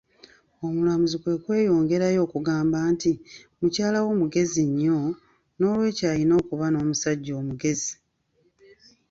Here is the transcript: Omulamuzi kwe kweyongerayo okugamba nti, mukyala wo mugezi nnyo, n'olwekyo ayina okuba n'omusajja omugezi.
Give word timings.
Omulamuzi 0.65 1.17
kwe 1.23 1.35
kweyongerayo 1.43 2.19
okugamba 2.27 2.77
nti, 2.93 3.11
mukyala 3.59 3.99
wo 4.05 4.11
mugezi 4.19 4.61
nnyo, 4.69 4.99
n'olwekyo 5.57 6.05
ayina 6.13 6.33
okuba 6.41 6.65
n'omusajja 6.69 7.31
omugezi. 7.41 7.93